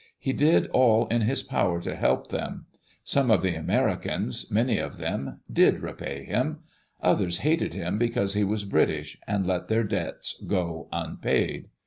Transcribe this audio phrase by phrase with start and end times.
[0.17, 2.65] He did all in his power to help them.
[3.03, 6.61] Some of the Americans— many of them— did repay him.
[7.03, 11.67] Others hated him because he was British, and let their debts go unpaid.